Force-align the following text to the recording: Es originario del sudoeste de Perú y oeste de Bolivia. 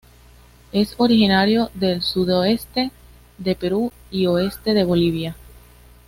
Es 0.71 0.95
originario 0.97 1.69
del 1.75 2.01
sudoeste 2.01 2.89
de 3.37 3.53
Perú 3.53 3.91
y 4.09 4.25
oeste 4.25 4.73
de 4.73 4.83
Bolivia. 4.83 5.35